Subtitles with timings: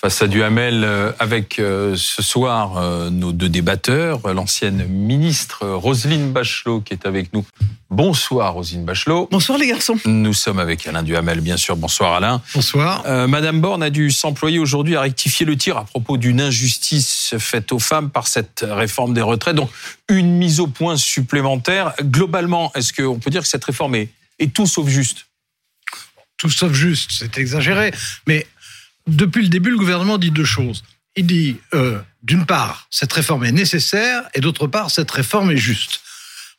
[0.00, 6.30] face à Duhamel euh, avec euh, ce soir euh, nos deux débatteurs, l'ancienne ministre Roselyne
[6.30, 7.44] Bachelot qui est avec nous.
[7.90, 9.28] Bonsoir Roselyne Bachelot.
[9.32, 9.98] Bonsoir les garçons.
[10.04, 11.76] Nous sommes avec Alain Duhamel bien sûr.
[11.76, 12.40] Bonsoir Alain.
[12.54, 13.02] Bonsoir.
[13.26, 17.72] Madame Borne a dû s'employer aujourd'hui à rectifier le tir à propos d'une injustice faite
[17.72, 19.56] aux femmes par cette réforme des retraites.
[19.56, 19.70] Donc
[20.08, 21.94] une mise au point supplémentaire.
[22.02, 25.26] Globalement, est-ce qu'on peut dire que cette réforme est, est tout sauf juste?
[26.36, 27.92] Tout sauf juste, c'est exagéré.
[28.28, 28.46] Mais
[29.08, 30.84] depuis le début, le gouvernement dit deux choses.
[31.16, 35.56] Il dit, euh, d'une part, cette réforme est nécessaire, et d'autre part, cette réforme est
[35.56, 36.00] juste.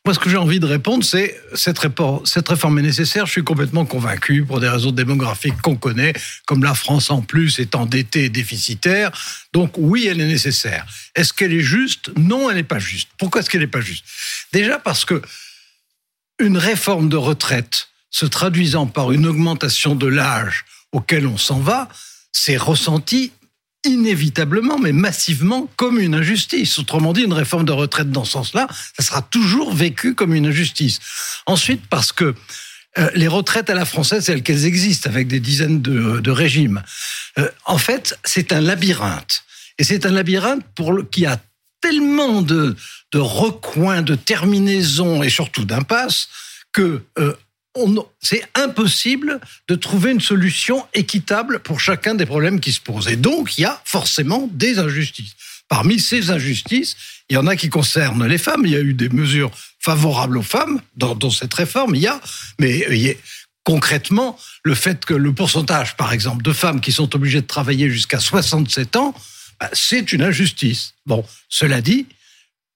[0.06, 3.26] Moi, ce que j'ai envie de répondre, c'est cette, réforme est nécessaire.
[3.26, 6.14] Je suis complètement convaincu pour des raisons démographiques qu'on connaît,
[6.46, 9.12] comme la France en plus est endettée et déficitaire.
[9.52, 10.86] Donc oui, elle est nécessaire.
[11.14, 12.10] Est-ce qu'elle est juste?
[12.16, 13.10] Non, elle n'est pas juste.
[13.18, 14.06] Pourquoi est-ce qu'elle n'est pas juste?
[14.54, 15.20] Déjà parce que
[16.38, 21.88] une réforme de retraite se traduisant par une augmentation de l'âge auquel on s'en va,
[22.32, 23.32] c'est ressenti
[23.84, 26.78] inévitablement, mais massivement, comme une injustice.
[26.78, 28.68] Autrement dit, une réforme de retraite dans ce sens-là,
[28.98, 30.98] ça sera toujours vécu comme une injustice.
[31.46, 32.34] Ensuite, parce que
[32.98, 36.82] euh, les retraites à la française, telles qu'elles existent, avec des dizaines de, régimes,
[37.38, 39.44] euh, en fait, c'est un labyrinthe.
[39.78, 41.40] Et c'est un labyrinthe pour qui a
[41.80, 42.76] tellement de,
[43.12, 46.28] de recoins, de terminaisons et surtout d'impasses
[46.72, 47.34] que euh,
[48.20, 53.08] c'est impossible de trouver une solution équitable pour chacun des problèmes qui se posent.
[53.08, 55.34] Et donc, il y a forcément des injustices.
[55.68, 56.96] Parmi ces injustices,
[57.28, 58.62] il y en a qui concernent les femmes.
[58.64, 61.94] Il y a eu des mesures favorables aux femmes dans, cette réforme.
[61.94, 62.20] Il y a,
[62.58, 63.16] mais
[63.62, 67.88] concrètement, le fait que le pourcentage, par exemple, de femmes qui sont obligées de travailler
[67.88, 69.14] jusqu'à 67 ans,
[69.60, 70.94] bah, c'est une injustice.
[71.06, 72.06] Bon, cela dit,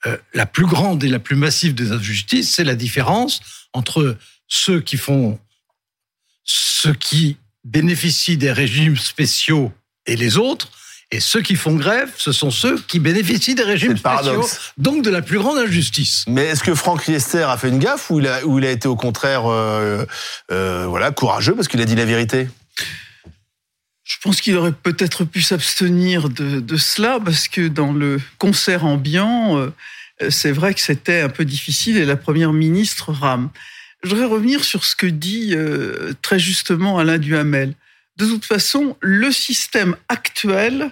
[0.06, 3.40] euh, la plus grande et la plus massive des injustices, c'est la différence
[3.72, 4.16] entre
[4.48, 5.38] ceux qui font,
[6.44, 9.72] ceux qui bénéficient des régimes spéciaux
[10.06, 10.70] et les autres.
[11.10, 14.44] Et ceux qui font grève, ce sont ceux qui bénéficient des régimes spéciaux,
[14.78, 16.24] donc de la plus grande injustice.
[16.26, 18.88] Mais est-ce que Franck Riester a fait une gaffe ou il a, il a été
[18.88, 20.04] au contraire euh,
[20.50, 22.48] euh, voilà, courageux parce qu'il a dit la vérité?
[24.02, 29.56] Je pense qu'il aurait peut-être pu s'abstenir de, cela parce que dans le concert ambiant,
[29.56, 29.72] euh,
[30.30, 33.50] c'est vrai que c'était un peu difficile et la première ministre rame.
[34.04, 37.72] Je voudrais revenir sur ce que dit euh, très justement Alain Duhamel.
[38.18, 40.90] De toute façon, le système actuel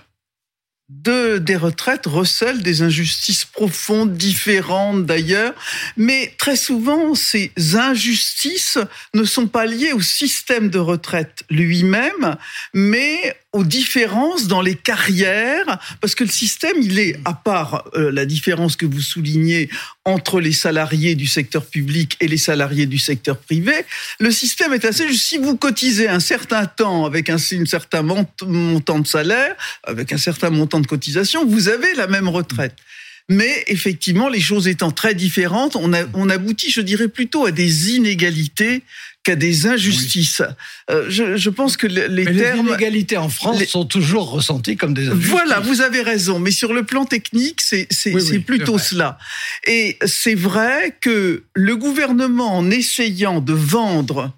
[1.02, 5.54] de, des retraites recèle des injustices profondes, différentes d'ailleurs,
[5.96, 8.78] mais très souvent, ces injustices
[9.14, 12.36] ne sont pas liées au système de retraite lui-même,
[12.74, 18.10] mais aux différences dans les carrières, parce que le système, il est, à part euh,
[18.10, 19.68] la différence que vous soulignez
[20.06, 23.74] entre les salariés du secteur public et les salariés du secteur privé,
[24.20, 25.24] le système est assez juste.
[25.24, 29.54] Si vous cotisez un certain temps avec un, certain montant de salaire,
[29.84, 32.74] avec un certain montant de cotisation, vous avez la même retraite.
[33.28, 37.52] Mais effectivement, les choses étant très différentes, on, a, on aboutit, je dirais, plutôt à
[37.52, 38.82] des inégalités
[39.22, 40.42] qu'à des injustices.
[40.90, 42.66] Euh, je, je, pense que les mais termes...
[42.66, 45.30] Les inégalités en France sont toujours ressenties comme des injustices.
[45.30, 46.40] Voilà, vous avez raison.
[46.40, 47.86] Mais sur le plan technique, c'est
[48.44, 49.18] plutôt cela.
[49.66, 54.34] Et c'est vrai que le gouvernement, en essayant de vendre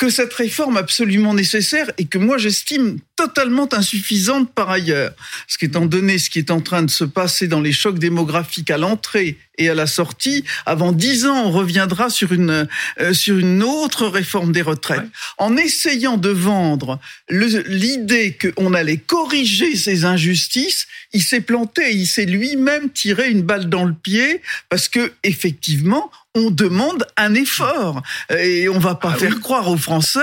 [0.00, 5.12] que cette réforme absolument nécessaire et que moi j'estime totalement insuffisante par ailleurs.
[5.46, 7.98] Ce qui étant donné ce qui est en train de se passer dans les chocs
[7.98, 12.66] démographiques à l'entrée et à la sortie, avant dix ans, on reviendra sur une
[12.98, 15.04] euh, sur une autre réforme des retraites.
[15.36, 22.24] En essayant de vendre l'idée qu'on allait corriger ces injustices, il s'est planté, il s'est
[22.24, 24.40] lui-même tiré une balle dans le pied
[24.70, 28.02] parce que effectivement, on demande un effort
[28.38, 30.20] et on va pas ah faire croire aux Français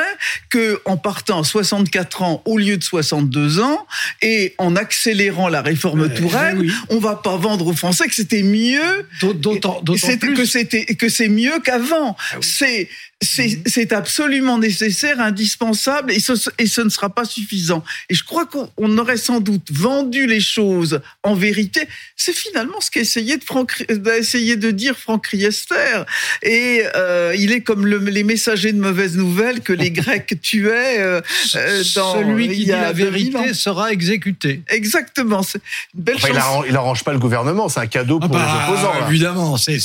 [0.50, 3.86] que en partant à 64 ans au lieu de 62 ans
[4.22, 9.06] et en accélérant la réforme Touraine, on va pas vendre aux Français que c'était mieux,
[9.22, 12.16] d'autant que c'était que c'est mieux qu'avant.
[12.32, 12.88] Ah c'est
[13.24, 13.64] Mhm.
[13.66, 17.84] c'est absolument nécessaire, indispensable, et ce, et ce ne sera pas suffisant.
[18.10, 21.88] Et je crois qu'on aurait sans doute vendu les choses en vérité.
[22.16, 25.97] C'est finalement ce qu'a essayé de, Franck, de dire Franck Riester.
[26.44, 31.22] Et euh, il est comme les messagers de mauvaises nouvelles que les Grecs tuaient euh,
[31.56, 32.16] euh, dans...
[32.16, 34.62] Celui qui dit la vérité sera exécuté.
[34.70, 35.44] Exactement.
[35.44, 35.62] C'est
[35.96, 36.32] une belle chose.
[36.68, 39.10] Il n'arrange pas le gouvernement, c'est un cadeau pour ah les bah, opposants.
[39.10, 39.80] Évidemment, c'est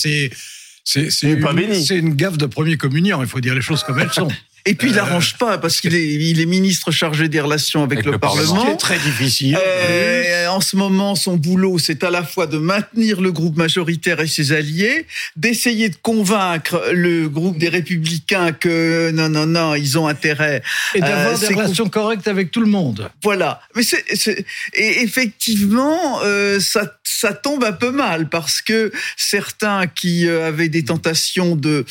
[0.84, 1.46] c'est une,
[1.90, 4.28] une gaffe de premier communion, il faut dire les choses comme elles sont.
[4.64, 7.82] Et puis il Euh, n'arrange pas parce qu'il est, il est ministre chargé des relations
[7.82, 8.64] avec, Avec le, le Parlement.
[8.66, 9.58] C'est très difficile.
[9.60, 14.20] Euh, en ce moment, son boulot, c'est à la fois de maintenir le groupe majoritaire
[14.20, 15.06] et ses alliés,
[15.36, 20.62] d'essayer de convaincre le groupe des Républicains que non, non, non, ils ont intérêt.
[20.94, 23.10] Et d'avoir euh, des relations correctes avec tout le monde.
[23.22, 23.60] Voilà.
[23.74, 24.44] Mais c'est, c'est-
[24.74, 30.68] et effectivement, euh, ça, ça tombe un peu mal parce que certains qui euh, avaient
[30.68, 31.84] des tentations de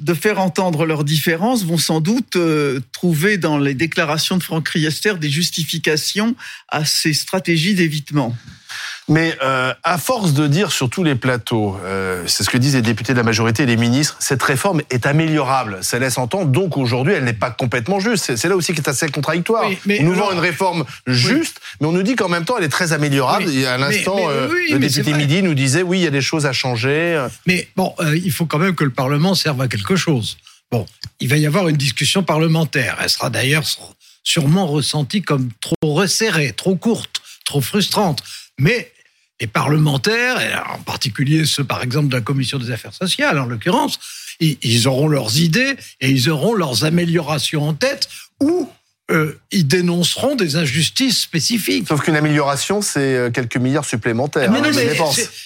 [0.00, 4.68] de faire entendre leurs différences vont sans doute euh, trouver dans les déclarations de Franck
[4.70, 6.34] Riester des justifications
[6.68, 8.34] à ces stratégies d'évitement.
[9.08, 12.74] Mais euh, à force de dire sur tous les plateaux, euh, c'est ce que disent
[12.74, 15.78] les députés de la majorité et les ministres, cette réforme est améliorable.
[15.82, 18.36] Ça laisse entendre, donc aujourd'hui, elle n'est pas complètement juste.
[18.36, 19.68] C'est là aussi qui est assez contradictoire.
[19.68, 22.56] Oui, mais on nous vend une réforme juste, mais on nous dit qu'en même temps,
[22.58, 23.46] elle est très améliorable.
[23.46, 25.12] Oui, et à l'instant, euh, oui, le député.
[25.12, 27.26] Midi nous disait, oui, il y a des choses à changer.
[27.46, 30.36] Mais bon, euh, il faut quand même que le Parlement serve à quelque chose.
[30.70, 30.86] Bon,
[31.18, 32.98] il va y avoir une discussion parlementaire.
[33.02, 33.64] Elle sera d'ailleurs
[34.22, 38.22] sûrement ressentie comme trop resserrée, trop courte, trop frustrante.
[38.60, 38.92] Mais
[39.40, 43.46] les parlementaires, et en particulier ceux par exemple de la commission des affaires sociales en
[43.46, 43.98] l'occurrence,
[44.40, 48.08] ils, auront leurs idées et ils auront leurs améliorations en tête
[48.40, 48.68] ou
[49.10, 51.88] euh, ils dénonceront des injustices spécifiques.
[51.88, 54.50] Sauf qu'une amélioration, c'est euh, quelques milliards supplémentaires.
[54.52, 54.94] Mais hein, non, mais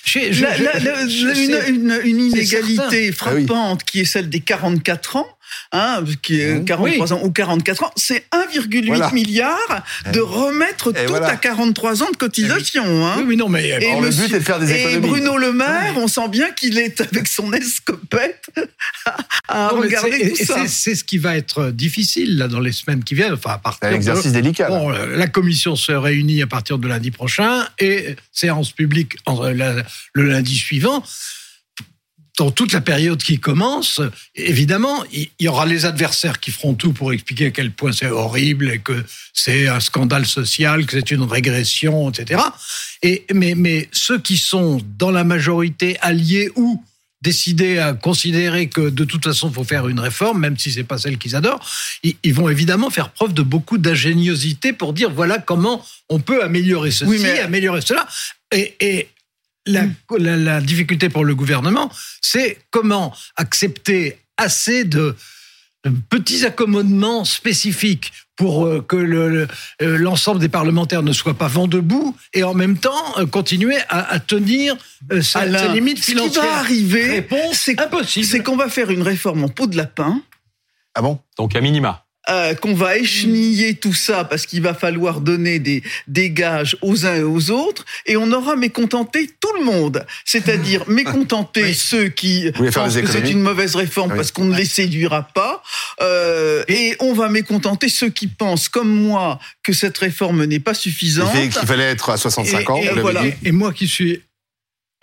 [0.05, 1.70] c'est- La- la- la- une, sais.
[1.70, 5.26] une- une inégalité frappante qui est celle des 44 ans,
[5.72, 6.64] hein, qui est Mmh.
[6.64, 9.10] 43 ans ou 44 ans, c'est 1,8 Voilà.
[9.12, 11.28] milliard de remettre Et tout voilà.
[11.28, 13.06] à 43 ans de cotisation.
[13.06, 13.14] Hein.
[13.18, 15.08] Oui, oui, non, mais Et, Alors, le but est de faire des et économies.
[15.08, 18.46] Bruno Le Maire, on sent bien qu'il est avec son escopette
[19.48, 20.66] à, à Non, mais regarder tout et ça.
[20.66, 23.32] c'est- ce qui va être difficile là dans les semaines qui viennent.
[23.34, 24.68] Enfin, à partir un de- exercice délicat.
[24.68, 29.42] Bon, euh, la commission se réunit à partir de lundi prochain et séance publique en-
[29.50, 31.02] la- le lundi suivant.
[32.36, 34.00] Dans toute la période qui commence,
[34.34, 38.10] évidemment, il y aura les adversaires qui feront tout pour expliquer à quel point c'est
[38.10, 42.42] horrible et que c'est un scandale social, que c'est une régression, etc.
[43.02, 46.82] Et, mais, mais ceux qui sont dans la majorité alliés ou
[47.22, 50.84] décidés à considérer que de toute façon il faut faire une réforme, même si c'est
[50.84, 51.64] pas celle qu'ils adorent,
[52.02, 56.42] ils, ils vont évidemment faire preuve de beaucoup d'ingéniosité pour dire voilà comment on peut
[56.42, 58.06] améliorer ceci, Oui, mais- améliorer cela.
[58.52, 59.08] Et, et
[59.66, 59.84] la,
[60.19, 61.90] la- la difficulté pour le gouvernement,
[62.20, 65.16] c'est comment accepter assez de,
[65.84, 69.49] de petits accommodements spécifiques pour euh, que le- le-
[69.82, 73.76] euh, l'ensemble des parlementaires ne soient pas vent debout et en même temps euh, continuer
[73.88, 74.76] à, à tenir
[75.22, 76.43] sa, Alain, sa limite ce qui financière.
[76.44, 78.26] va arriver, Réponse c'est impossible.
[78.26, 80.20] c'est qu'on va faire une réforme en peau de lapin.
[80.96, 81.20] Ah bon?
[81.38, 82.03] Donc à minima.
[82.31, 87.05] Euh, qu'on va écheniller tout ça parce qu'il va falloir donner des, des gages aux
[87.06, 90.06] uns et aux autres, et on aura mécontenté tout le monde.
[90.25, 91.75] C'est-à-dire mécontenter Oui.
[91.75, 94.17] ceux qui pensent des que c'est une mauvaise réforme Oui.
[94.17, 95.62] parce qu'on ne les séduira pas,
[96.00, 100.73] euh, et on va mécontenter ceux qui pensent, comme moi, que cette réforme n'est pas
[100.73, 101.32] Il suffisante.
[101.32, 103.23] qu'il fallait être à 65 ans, et, voilà.
[103.43, 104.23] et moi qui suis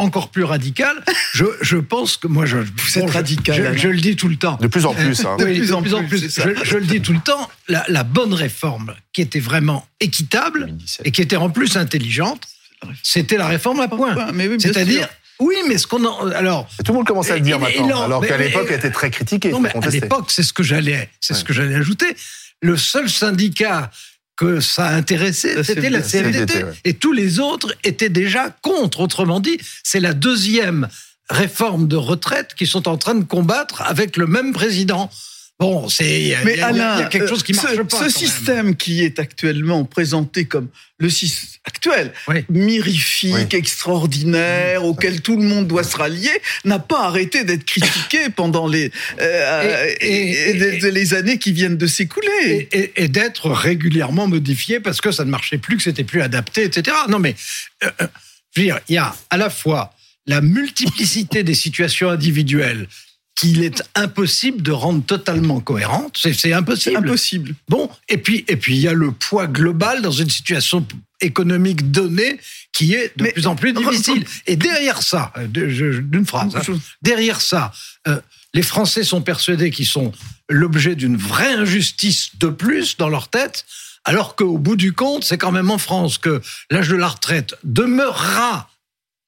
[0.01, 1.03] encore plus radical,
[1.33, 4.35] je, je pense que moi je Vous êtes je- radical, je, le dis tout le
[4.35, 4.57] temps.
[4.59, 5.25] De plus en plus.
[5.25, 5.37] hein.
[5.37, 6.19] De Oui, plus en plus.
[6.21, 10.65] Je, je le dis tout le temps, la, la bonne réforme qui était vraiment équitable
[10.67, 11.07] 2017.
[11.07, 12.41] et qui était en plus intelligente,
[13.03, 14.15] c'était la réforme à point.
[14.33, 15.07] Oui, C'est-à-dire,
[15.39, 17.75] oui, mais ce qu'on en, alors Et tout le monde commence à le dire Et-
[17.75, 20.43] et maintenant, non, alors qu'à l'époque, elle était très critiquée, non, mais à l'époque, c'est
[20.43, 21.45] ce que j'allais, c'est ce Ouais.
[21.45, 22.07] que j'allais ajouter.
[22.61, 23.89] Le seul syndicat
[24.41, 26.63] que ça intéressait, c'était la CFDT, CFDT.
[26.63, 26.73] ouais.
[26.83, 29.01] Et tous les autres étaient déjà contre.
[29.01, 30.87] Autrement dit, c'est la deuxième
[31.29, 35.11] réforme de retraite qu'ils sont en train de combattre avec le même président.
[35.61, 37.43] Bon, c'est il y, a- Mais y a- Alain, il y a quelque euh, chose
[37.43, 37.87] qui marche ce, pas.
[37.89, 38.09] Ce quand même.
[38.09, 42.43] système qui est actuellement présenté comme le système actuel, Oui.
[42.49, 43.45] mirifique, Oui.
[43.59, 46.31] extraordinaire, auquel tout le monde doit se rallier,
[46.65, 51.37] n'a pas arrêté d'être critiqué pendant les, euh, Et- et- et- et- et les années
[51.37, 52.67] qui viennent de s'écouler.
[52.71, 56.23] et, et- et d'être régulièrement modifié parce que ça ne marchait plus, que c'était plus
[56.23, 56.97] adapté, etc.
[57.07, 57.35] Non, mais
[57.83, 58.07] euh, euh,
[58.55, 59.93] je veux dire, il y a à la fois
[60.25, 62.87] la multiplicité des situations individuelles
[63.41, 66.15] qu'il est impossible de rendre totalement cohérentes.
[66.21, 66.97] C'est, impossible.
[66.97, 67.55] impossible.
[67.67, 70.85] Bon, et puis et puis il y a le poids global dans une situation
[71.21, 72.39] économique donnée
[72.71, 74.25] qui est de Mais- plus en plus difficile.
[74.45, 76.61] Et derrière ça, euh, d'une phrase, hein,
[77.01, 77.71] derrière ça,
[78.07, 78.21] euh,
[78.53, 80.11] les Français sont persuadés qu'ils sont
[80.47, 83.65] l'objet d'une vraie injustice de plus dans leur tête,
[84.05, 87.55] alors qu'au bout du compte, c'est quand même en France que l'âge de la retraite
[87.63, 88.69] demeurera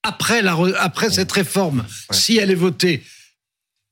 [0.03, 3.01] après, la, après cette réforme, si elle est votée,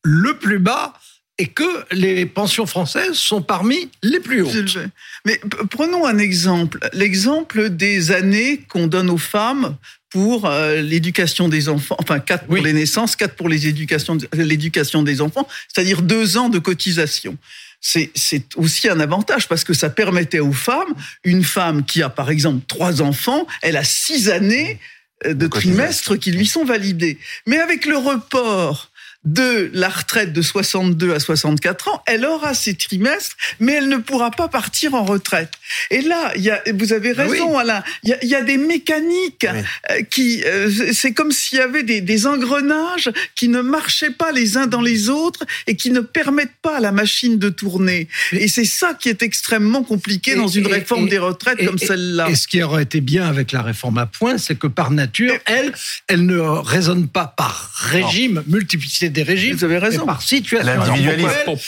[0.03, 0.93] le plus bas
[1.37, 4.77] et que les pensions françaises sont parmi les plus hautes.
[5.25, 5.39] Mais
[5.71, 6.79] prenons un exemple.
[6.93, 9.75] L'exemple des années qu'on donne aux femmes
[10.09, 12.61] pour euh, l'éducation des enfants, enfin quatre pour Oui.
[12.61, 17.37] les naissances, quatre pour les éducations, l'éducation des enfants, c'est-à-dire deux ans de cotisation.
[17.79, 18.11] c'est
[18.55, 20.93] aussi un avantage parce que ça permettait aux femmes,
[21.23, 24.79] une femme qui a par exemple trois enfants, elle a six années
[25.25, 27.17] euh, de trimestres qui lui sont validés.
[27.47, 28.90] Mais avec le report
[29.23, 33.97] de la retraite de 62 à 64 ans, elle aura ses trimestres, mais elle ne
[33.97, 35.51] pourra pas partir en retraite.
[35.91, 38.35] Et là, il y a, vous avez ah raison, Alain, il y, a, il y
[38.35, 39.45] a, des mécaniques
[39.91, 44.31] euh, qui, euh, c'est comme s'il y avait des, des, engrenages qui ne marchaient pas
[44.31, 48.07] les uns dans les autres et qui ne permettent pas à la machine de tourner.
[48.31, 52.27] Et c'est ça qui est extrêmement compliqué dans une réforme des retraites comme celle-là.
[52.29, 55.35] Et ce qui aurait été bien avec la réforme à points, c'est que par nature,
[55.45, 55.73] elle,
[56.07, 59.55] elle ne raisonne pas par régime, multiplicité des régimes.
[59.55, 60.05] Vous avez raison.
[60.05, 60.71] par situation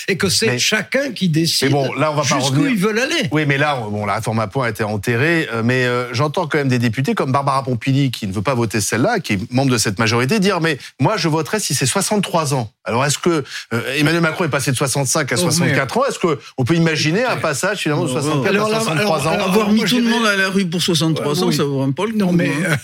[0.08, 1.68] et que c'est chacun qui décide.
[1.68, 2.70] Mais bon, là, on va pas revenir.
[2.70, 3.30] ils veulent aller.
[3.32, 5.48] Oui, mais là, bon, la réforme à points a été enterrée.
[5.52, 8.54] Euh, mais euh, j'entends quand même des députés comme Barbara Pompili qui ne veut pas
[8.54, 11.86] voter celle-là, qui est membre de cette majorité, dire mais moi, je voterai si c'est
[11.86, 12.72] 63 ans.
[12.86, 16.40] Alors, est-ce que euh, Emmanuel Macron est passé de 65 à 64 ans Est-ce que
[16.58, 19.32] on peut imaginer un passage finalement de 64 à 63 ans?
[19.32, 22.06] Avoir mis tout le monde à la rue pour 63 ans, ça vaut même pas
[22.06, 22.72] le Non, mais hein.
[22.72, 22.76] Euh,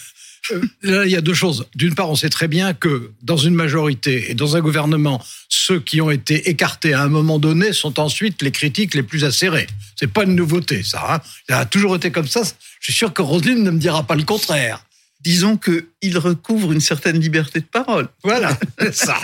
[0.81, 1.67] là, il y a deux choses.
[1.75, 5.79] D'une part, on sait très bien que dans une majorité et dans un gouvernement, ceux
[5.79, 9.67] qui ont été écartés à un moment donné sont ensuite les critiques les plus acérées.
[9.96, 11.15] C'est pas une nouveauté, ça.
[11.15, 12.41] Hein ça a toujours été comme ça.
[12.79, 14.86] Je suis sûr que Roselyne ne me dira pas le contraire.
[15.22, 18.08] Disons qu'il recouvre une certaine liberté de parole.
[18.24, 19.17] Voilà, c'est ça.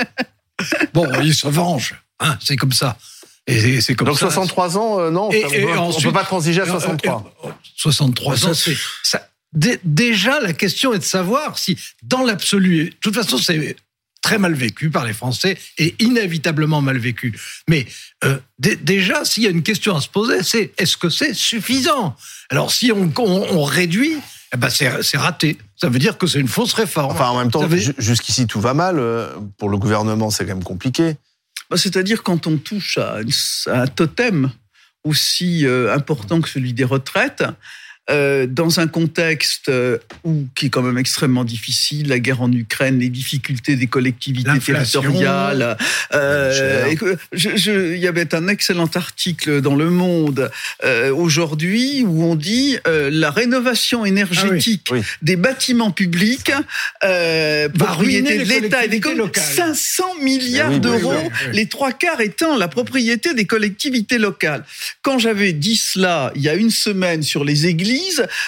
[0.94, 1.96] Bon, il se venge.
[2.20, 2.98] Hein, c'est comme ça.
[3.48, 5.46] Et c'est comme Donc 63 ans, euh, non, et,
[5.78, 7.32] on ne peut pas transiger à 63.
[7.76, 13.16] 63 ans, c'est ça déjà, la question est de savoir si, dans l'absolu, de toute
[13.16, 13.76] façon, c'est
[14.22, 17.38] très mal vécu par les Français et inévitablement mal vécu.
[17.70, 17.86] Mais
[18.24, 22.16] euh, déjà, s'il y a une question à se poser, c'est est-ce que c'est suffisant?
[22.50, 24.18] Alors, si on, on, réduit,
[24.52, 25.58] eh ben c'est raté.
[25.76, 27.12] Ça veut dire que c'est une fausse réforme.
[27.12, 27.70] Enfin, en même temps,
[28.00, 28.98] jusqu'ici, tout va mal.
[28.98, 31.18] Euh, pour le gouvernement, c'est quand même compliqué.
[31.70, 33.20] Bah, c'est-à-dire quand on touche à,
[33.68, 34.52] un totem
[35.04, 37.44] aussi euh, important que celui des retraites,
[38.12, 42.52] euh, dans un contexte euh, où, qui est quand même extrêmement difficile, la guerre en
[42.52, 45.76] Ukraine, les difficultés des collectivités territoriales.
[46.14, 46.94] Euh,
[47.34, 50.52] il y avait un excellent article dans Le Monde
[50.84, 56.52] euh, aujourd'hui où on dit la rénovation énergétique ah des bâtiments publics,
[57.00, 58.86] propriété de l'État.
[58.86, 64.64] Et des communes, 500 milliards d'euros, les trois quarts étant la propriété des collectivités locales.
[65.02, 67.95] Quand j'avais dit cela il y a une semaine sur les églises,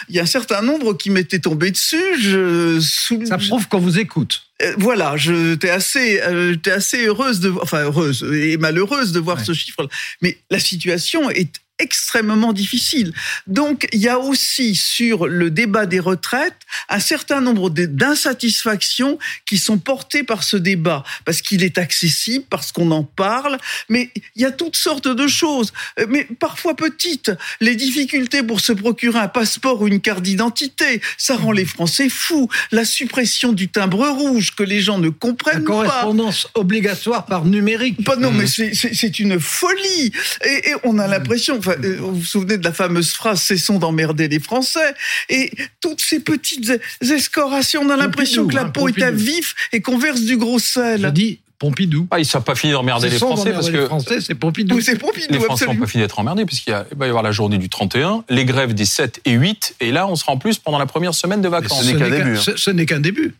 [0.09, 2.19] il y a un certain nombre qui m'étaient tombés dessus.
[2.19, 2.79] Je,
[3.25, 4.43] Ça prouve qu'on vous écoute.
[4.61, 9.53] Euh, voilà, j'étais assez, euh, assez heureuse de, enfin heureuse et malheureuse de voir ce
[9.53, 9.87] chiffre.
[10.21, 13.13] Mais la situation est extrêmement difficile.
[13.45, 16.55] Donc, il y a aussi sur le débat des retraites
[16.89, 22.71] un certain nombre d'insatisfactions qui sont portées par ce débat, parce qu'il est accessible, parce
[22.71, 23.57] qu'on en parle,
[23.89, 25.73] mais il y a toutes sortes de choses,
[26.09, 27.31] mais parfois petites.
[27.61, 32.09] Les difficultés pour se procurer un passeport ou une carte d'identité, ça rend les Français
[32.09, 32.49] fous.
[32.71, 35.83] La suppression du timbre rouge que les gens ne comprennent pas.
[35.83, 38.03] La correspondance obligatoire par numérique.
[38.03, 38.73] Pas, non, mais mmh.
[38.73, 40.11] c'est une folie.
[40.45, 44.27] Et, et on a l'impression, euh, vous vous souvenez de la fameuse phrase cessons d'emmerder
[44.27, 44.93] les Français
[45.29, 49.55] et toutes ces petites escorations, on a l'impression que la hein, peau est à vif
[49.73, 51.01] et qu'on verse du gros sel.
[51.01, 52.07] Je dis Pompidou.
[52.11, 54.79] Ah, ils ne sont pas fini d'emmerder les Français parce que les Français, c'est Pompidou.
[54.79, 55.33] c'est Pompidou.
[55.33, 58.23] Les Français n'ont pas fini d'être emmerdés puisqu'il va y avoir la journée du 31,
[58.29, 61.15] les grèves des 7 et 8, et là, on sera en plus pendant la première
[61.15, 61.83] semaine de vacances.
[61.83, 62.37] ce n'est qu'un début.
[62.37, 62.53] Hein.
[62.55, 63.35] Ce, n'est qu'un début.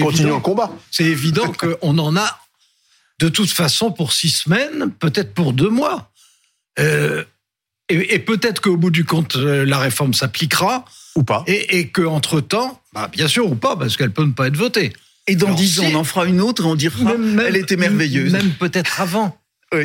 [0.00, 0.72] Continuons le combat.
[0.90, 2.40] C'est évident qu'on en a
[3.20, 6.10] de toute façon pour six semaines, peut-être pour deux mois.
[6.78, 7.22] Euh,
[7.88, 10.84] et, peut-être qu'au bout du compte, euh, la réforme s'appliquera.
[11.16, 11.44] Ou pas.
[11.46, 14.92] Et, et qu'entre-temps, bah, bien sûr ou pas, parce qu'elle peut ne pas être votée.
[15.26, 17.12] Et dans dix ans, on en fera une autre et on dira
[17.46, 18.32] elle était merveilleuse.
[18.32, 19.38] Même peut-être avant.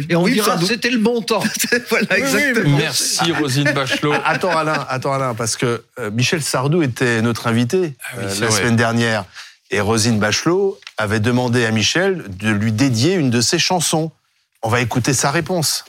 [0.10, 1.44] Et on dira c'était le bon temps.
[1.89, 2.77] voilà, exactement.
[2.77, 4.13] Merci Rosine Bachelot.
[4.25, 8.51] attends Alain, attends Alain, parce que euh, Michel Sardou était notre invité ah euh, la
[8.51, 9.25] semaine dernière.
[9.70, 14.12] Et Rosine Bachelot avait demandé à Michel de lui dédier une de ses chansons.
[14.62, 15.86] On va écouter sa réponse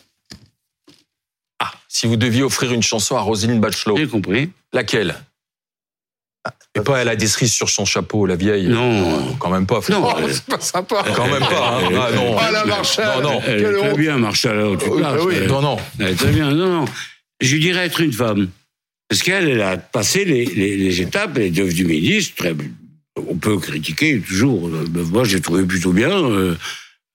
[1.88, 3.97] si vous deviez offrir une chanson à Roselyne Bachelot.
[3.97, 4.50] J'ai compris.
[4.73, 5.16] Laquelle?
[6.75, 8.68] Et pas elle a des cerises sur son chapeau, la vieille.
[8.68, 9.80] Non, quand même pas.
[9.88, 11.04] Non, c'est pas sympa.
[11.14, 11.80] Quand même pas.
[11.80, 11.90] Hein.
[12.00, 12.37] Ah non.
[12.38, 13.23] Ah la Marshall.
[13.23, 13.40] Non, non.
[13.47, 14.78] Elle est très bien, Marshall.
[14.78, 15.47] Tu oui.
[15.49, 15.76] Non, non.
[15.99, 16.50] Elle est très bien.
[16.52, 16.85] Non, non.
[17.40, 18.49] Je dirais être une femme.
[19.09, 22.45] Parce qu'elle elle a passé les, les, les, étapes, elle est devenue ministre.
[23.16, 24.68] On peut critiquer toujours.
[24.68, 26.11] Moi, j'ai trouvé plutôt bien.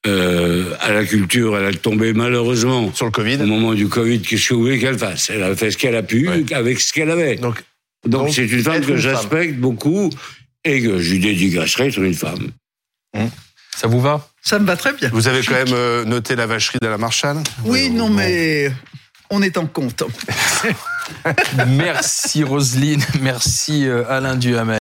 [0.06, 3.36] Euh, à la culture, elle a tombé malheureusement sur le Covid.
[3.42, 5.96] Au moment du Covid, qu'est-ce que vous voulez qu'elle fasse Elle a fait ce qu'elle
[5.96, 7.36] a pu avec ce qu'elle avait.
[7.38, 7.64] Donc,
[8.06, 10.10] donc, c'est une femme que j'aspecte beaucoup
[10.66, 12.50] et que je lui dédicacerai sur une femme.
[13.16, 13.30] Hum.
[13.78, 14.30] Ça vous va?
[14.42, 15.10] Ça me va très bien.
[15.14, 18.16] Vous avez quand même euh, noté la vacherie de la Marshall Oui, Euh, non, bon.
[18.16, 18.72] mais
[19.30, 20.04] on est en compte.
[21.68, 24.72] Merci Roselyne, merci euh, Alain Duhamel.